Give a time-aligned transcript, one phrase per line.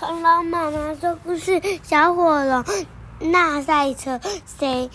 [0.00, 2.64] 恐龙妈妈说故事：小火龙
[3.20, 4.88] 那赛车，谁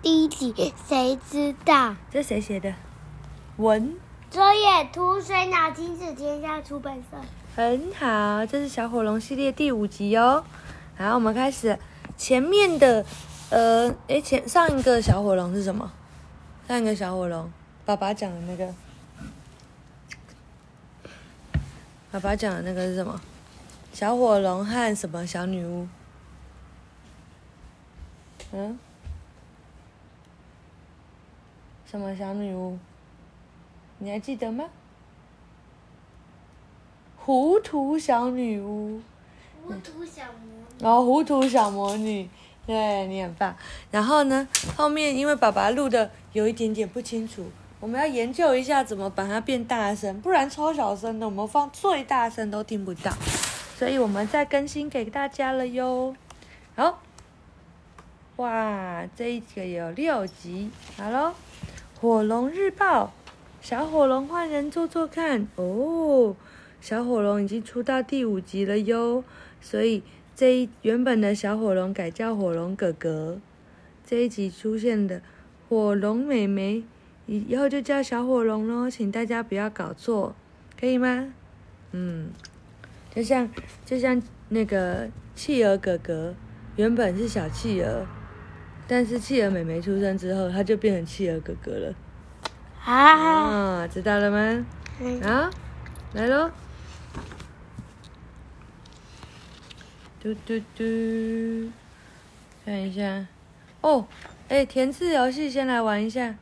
[0.00, 0.72] 第一集？
[0.86, 1.96] 谁知道？
[2.08, 2.72] 这谁写的？
[3.56, 3.96] 文。
[4.30, 7.18] 佐野图水脑亲子天下出版社。
[7.56, 10.44] 很好，这是小火龙系列第五集哦。
[10.96, 11.76] 好，我们开始。
[12.16, 13.04] 前面的，
[13.50, 15.90] 呃，诶，前上一个小火龙是什么？
[16.68, 17.50] 上一个小火龙，
[17.84, 18.72] 爸爸讲的那个。
[22.12, 23.20] 爸爸讲的那个是什么？
[23.92, 25.86] 小火龙和什么小女巫？
[28.50, 28.78] 嗯？
[31.84, 32.78] 什么小女巫？
[33.98, 34.64] 你还记得吗？
[37.18, 39.00] 糊涂小女巫。
[39.62, 40.82] 糊涂小魔女。
[40.82, 42.28] 然后糊涂小魔女，
[42.66, 43.54] 对，你很棒。
[43.90, 47.44] 然后呢，后面因为爸爸录的有一点点不清楚，
[47.78, 53.12] 我们要研究一下怎么把它变大声，不然超小声的，我们放最大声都听不到。
[53.82, 56.14] 所以我们再更新给大家了哟。
[56.76, 57.02] 好，
[58.36, 60.70] 哇，这一个有六集。
[60.96, 61.34] 好喽，
[62.00, 63.12] 火龙日报，
[63.60, 66.36] 小火龙换人做做看哦。
[66.80, 69.24] 小火龙已经出到第五集了哟，
[69.60, 70.04] 所以
[70.36, 73.40] 这一原本的小火龙改叫火龙哥哥，
[74.06, 75.20] 这一集出现的
[75.68, 76.84] 火龙妹妹
[77.26, 80.36] 以以后就叫小火龙喽，请大家不要搞错，
[80.78, 81.34] 可以吗？
[81.90, 82.30] 嗯。
[83.14, 83.48] 就像
[83.84, 86.34] 就像那个企鹅哥哥，
[86.76, 88.06] 原本是小企鹅，
[88.88, 91.94] 但是企鹅妹妹出生之后，他就变成企鹅哥哥了。
[92.84, 94.66] 啊，知道了吗？
[95.22, 95.50] 啊，
[96.14, 96.50] 来喽！
[100.22, 101.70] 嘟嘟嘟，
[102.64, 103.26] 看一下
[103.80, 104.06] 哦，
[104.48, 106.34] 哎，填字游戏先来玩一下，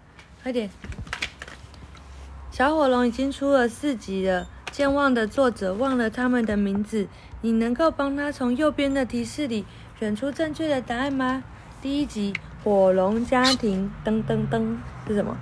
[0.43, 0.71] 快点！
[2.51, 4.49] 小火龙已经出了四集了。
[4.73, 7.09] 健忘的作者忘了他们的名字，
[7.41, 9.67] 你能够帮他从右边的提示里
[9.99, 11.43] 选出正确的答案吗？
[11.83, 12.33] 第一集
[12.63, 14.77] 火龙家庭，噔噔噔
[15.07, 15.37] 是什么？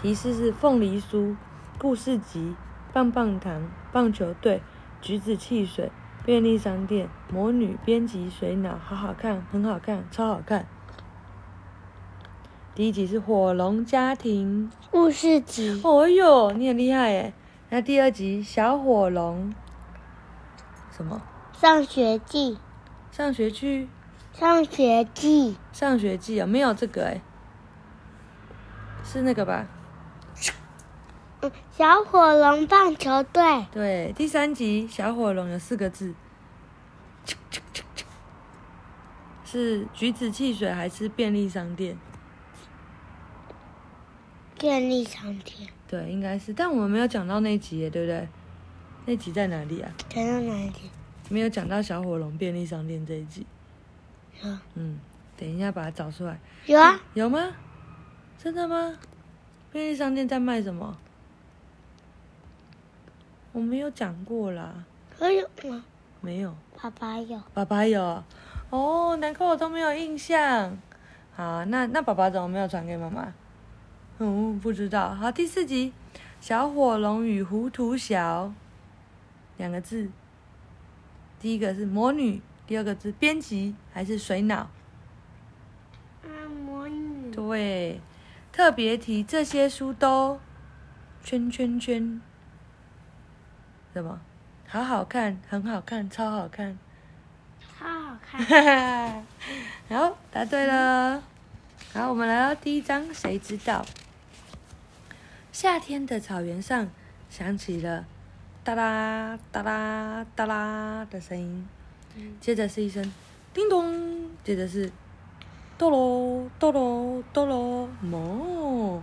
[0.00, 1.34] 提示是凤梨酥、
[1.78, 2.54] 故事集、
[2.92, 4.60] 棒棒糖、棒球队、
[5.00, 5.90] 橘子汽水、
[6.24, 10.66] 便利商店、魔女编辑水脑，好好看，很好看，超好看。
[12.74, 15.80] 第一集是火龙家庭故事集。
[15.82, 17.32] 哦哟，你很厉害耶！
[17.70, 19.54] 那第二集小火龙，
[20.90, 21.20] 什么？
[21.52, 22.56] 上学记。
[23.10, 23.90] 上学去。
[24.32, 25.58] 上学记。
[25.70, 27.20] 上学记有没有这个哎？
[29.04, 29.66] 是那个吧？
[31.42, 33.66] 嗯，小火龙棒球队。
[33.70, 36.14] 对，第三集小火龙有四个字。
[39.44, 41.98] 是橘子汽水还是便利商店？
[44.58, 45.68] 便利商店。
[45.88, 48.28] 对，应该是，但我们没有讲到那集耶，对不对？
[49.06, 49.90] 那集在哪里啊？
[50.10, 50.72] 讲到哪里？
[51.30, 53.46] 没有讲到小火龙便利商店这一集。
[54.42, 54.50] 有。
[54.74, 55.00] 嗯，
[55.36, 56.38] 等一下把它找出来。
[56.66, 57.00] 有啊。
[57.14, 57.54] 有吗？
[58.36, 58.96] 真的吗？
[59.72, 60.96] 便利商店在卖什么？
[63.52, 64.84] 我没有讲过啦。
[65.18, 65.82] 可有吗？
[66.20, 66.54] 没有。
[66.80, 67.40] 爸爸有。
[67.54, 68.22] 爸爸有。
[68.70, 70.76] 哦，难怪我都没有印象。
[71.34, 73.32] 好，那那爸爸怎么没有传给妈妈？
[74.20, 75.14] 嗯，不知道。
[75.14, 75.92] 好，第四集，
[76.40, 78.52] 小火龙与糊涂小，
[79.56, 80.10] 两个字。
[81.38, 84.68] 第一个是魔女，第二个字编辑还是水脑？
[86.24, 86.28] 啊，
[86.66, 87.30] 魔女。
[87.30, 88.00] 对，
[88.50, 90.40] 特别提这些书都
[91.22, 92.20] 圈圈圈。
[93.94, 94.20] 什么？
[94.66, 96.76] 好好看，很好看，超好看。
[97.60, 98.44] 超好看。
[98.44, 99.22] 哈哈，
[99.88, 101.22] 好，答对了。
[101.92, 103.86] 好，我们来到第一章，谁知道？
[105.60, 106.88] 夏天的草原上，
[107.28, 108.06] 响起了
[108.62, 111.66] 哒啦哒啦哒啦的声音，
[112.40, 113.12] 接着是一声
[113.52, 114.92] 叮咚，接着是
[115.76, 119.00] 哆啰哆啰哆啰哞，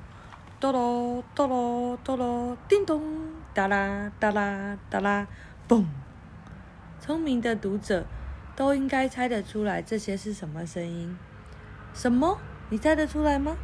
[0.57, 3.03] 哆啰哆啰哆啰叮咚，
[3.53, 5.27] 哒啦哒啦哒啦
[5.67, 5.83] 嘣！
[7.01, 8.05] 聪明的读者
[8.55, 11.17] 都应该猜得出来这些是什么声音？
[11.93, 12.39] 什么？
[12.69, 13.57] 你猜得出来吗？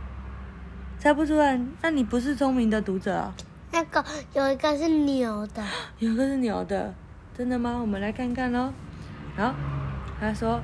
[1.01, 3.33] 猜不出来，那你不是聪明的读者啊？
[3.71, 5.63] 那个有一个是牛的，
[5.97, 6.93] 有一个是牛的，
[7.35, 7.79] 真的吗？
[7.81, 8.71] 我们来看看喽。
[9.35, 9.51] 好，
[10.19, 10.61] 他说，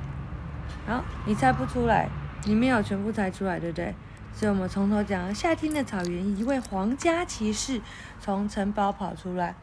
[0.86, 2.08] 好，你猜不出来，
[2.44, 3.92] 你没有全部猜出来，对不对？
[4.32, 5.34] 所以我们从头讲。
[5.34, 7.80] 夏天的草原，一位皇家骑士
[8.20, 9.56] 从城堡跑出来，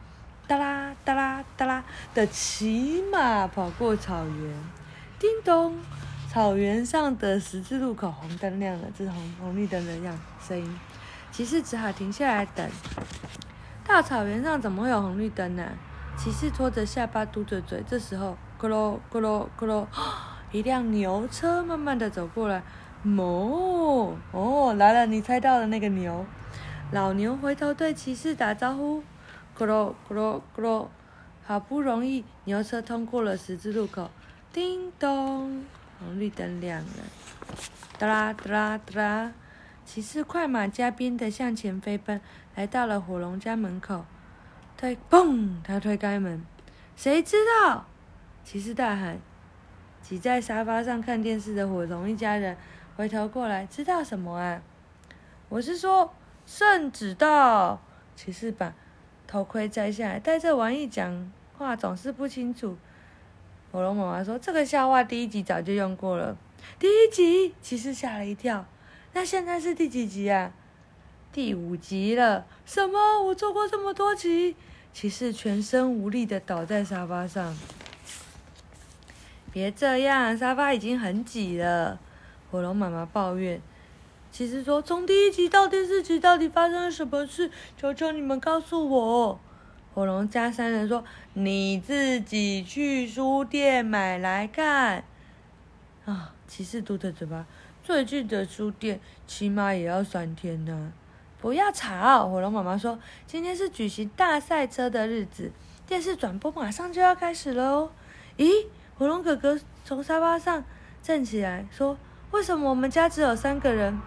[0.46, 1.82] 哒啦哒啦哒啦
[2.12, 4.54] 的骑马跑过草原，
[5.18, 5.74] 叮咚。
[6.36, 10.78] 草原上的十字路口红灯亮了，这是红红绿灯的样声音。
[11.32, 12.70] 骑士只好停下来等。
[13.82, 15.66] 大草原上怎么会有红绿灯呢？
[16.14, 17.82] 骑士拖着下巴嘟着嘴。
[17.88, 19.86] 这时候，咕噜咕噜咕噜，
[20.52, 22.62] 一辆牛车慢慢的走过来。
[23.02, 24.14] 哞！
[24.32, 26.26] 哦，来了，你猜到了那个牛。
[26.92, 29.02] 老牛回头对骑士打招呼。
[29.58, 30.88] 咕噜咕噜咕噜，
[31.46, 34.10] 好不容易牛车通过了十字路口。
[34.52, 35.64] 叮咚，
[35.98, 37.04] 红绿灯亮了。
[37.98, 39.32] 哒啦哒啦哒啦，
[39.84, 42.20] 骑士快马加鞭的向前飞奔，
[42.54, 44.04] 来到了火龙家门口。
[44.76, 45.62] 推，嘣！
[45.64, 46.44] 他推开门，
[46.96, 47.86] 谁知道？
[48.44, 49.18] 骑士大喊。
[50.02, 52.56] 挤在沙发上看电视的火龙一家人
[52.96, 54.62] 回头过来，知道什么啊？
[55.48, 56.14] 我是说，
[56.44, 57.80] 圣旨到。
[58.14, 58.72] 骑士把
[59.26, 62.76] 头盔摘下来，戴着玩意讲话总是不清楚。
[63.72, 66.36] 火龙妈妈说：“这个笑话第一集早就用过了。”
[66.78, 68.64] 第一集，骑士吓了一跳。
[69.12, 70.52] 那现在是第几集啊？
[71.32, 72.46] 第五集了。
[72.64, 73.22] 什么？
[73.22, 74.56] 我做过这么多集？
[74.92, 77.56] 骑士全身无力的倒在沙发上。
[79.52, 81.98] 别这样，沙发已经很挤了。
[82.50, 83.60] 火龙妈妈抱怨。
[84.32, 87.50] 骑士说：“从第一集到第四集，到底发生了什么事？
[87.78, 89.40] 求求你们告诉我。”
[89.96, 91.02] 火龙家三人说
[91.32, 95.02] ：“你自己去书店买来看。”
[96.04, 97.46] 啊，骑士嘟着嘴巴。
[97.82, 100.92] 最近的书店起码也要三天呢。
[101.40, 102.28] 不要吵！
[102.28, 105.50] 火龙妈妈说：“今天是举行大赛车的日子，
[105.86, 107.90] 电视转播马上就要开始了哦。”
[108.36, 108.66] 咦，
[108.98, 110.62] 火龙哥哥从沙发上
[111.00, 111.96] 站起来说
[112.32, 113.98] ：“为什么我们家只有三个人？”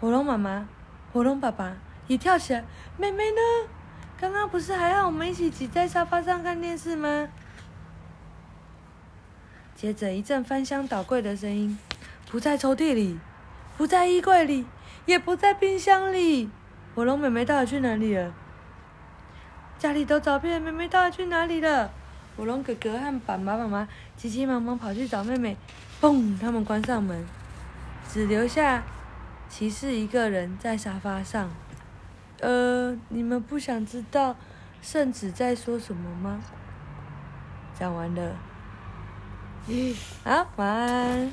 [0.00, 0.68] 火龙妈妈、
[1.12, 1.76] 火龙爸爸
[2.08, 2.64] 也跳起来。
[2.98, 3.38] 妹妹呢？
[4.22, 7.26] 刚刚不是还要我们一起挤在沙发上看电视吗？
[9.74, 11.76] 接着一阵翻箱倒柜的声音，
[12.30, 13.18] 不在抽屉里，
[13.76, 14.64] 不在衣柜里，
[15.06, 16.48] 也不在冰箱里。
[16.94, 18.32] 火龙妹妹到底去哪里了？
[19.76, 21.90] 家里都找遍，妹妹到底去哪里了？
[22.36, 25.56] 火龙哥哥和爸爸妈妈急急忙忙跑去找妹妹。
[26.00, 26.38] 嘣！
[26.38, 27.26] 他们关上门，
[28.08, 28.84] 只留下
[29.48, 31.50] 骑士一个人在沙发上。
[32.42, 34.36] 呃，你们不想知道
[34.82, 36.40] 圣子在说什么吗？
[37.78, 38.36] 讲完了。
[40.24, 41.32] 好，晚安。